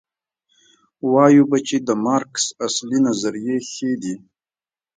وایو 1.13 1.43
به 1.49 1.57
چې 1.67 1.77
د 1.87 1.89
مارکس 2.05 2.45
اصلي 2.65 2.99
نظریې 3.07 3.57
ښې 3.71 3.91
دي. 4.01 4.15